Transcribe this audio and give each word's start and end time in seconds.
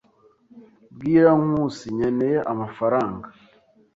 Bwira 0.95 1.31
Nkusi 1.41 1.85
nkeneye 1.95 2.37
amafaranga. 2.51 3.27